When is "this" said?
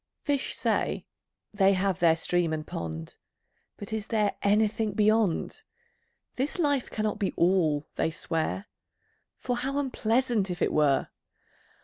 6.37-6.57